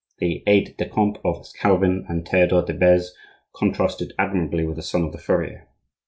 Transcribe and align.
The 0.17 0.41
aide 0.47 0.75
de 0.79 0.89
camp 0.89 1.19
of 1.23 1.45
Calvin 1.59 2.07
and 2.09 2.27
Theodore 2.27 2.63
de 2.63 2.73
Beze 2.73 3.11
contrasted 3.53 4.13
admirably 4.17 4.65
with 4.65 4.77
the 4.77 4.81
son 4.81 5.03
of 5.03 5.11
the 5.11 5.19
furrier. 5.19 5.67